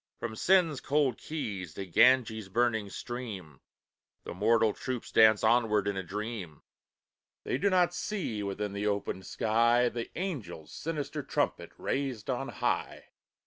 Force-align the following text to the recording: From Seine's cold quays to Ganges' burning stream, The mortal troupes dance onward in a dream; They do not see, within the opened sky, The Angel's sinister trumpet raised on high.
From 0.19 0.35
Seine's 0.35 0.81
cold 0.81 1.19
quays 1.19 1.75
to 1.75 1.85
Ganges' 1.85 2.49
burning 2.49 2.89
stream, 2.89 3.61
The 4.23 4.33
mortal 4.33 4.73
troupes 4.73 5.11
dance 5.11 5.43
onward 5.43 5.87
in 5.87 5.95
a 5.95 6.01
dream; 6.01 6.63
They 7.43 7.59
do 7.59 7.69
not 7.69 7.93
see, 7.93 8.41
within 8.41 8.73
the 8.73 8.87
opened 8.87 9.27
sky, 9.27 9.89
The 9.89 10.09
Angel's 10.17 10.73
sinister 10.73 11.21
trumpet 11.21 11.69
raised 11.77 12.31
on 12.31 12.47
high. 12.49 13.09